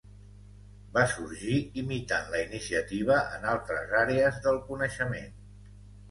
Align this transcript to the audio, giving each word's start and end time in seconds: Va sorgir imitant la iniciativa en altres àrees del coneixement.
Va 0.93 1.01
sorgir 1.09 1.57
imitant 1.81 2.31
la 2.35 2.39
iniciativa 2.45 3.17
en 3.35 3.45
altres 3.51 3.93
àrees 3.99 4.39
del 4.47 4.57
coneixement. 4.71 5.37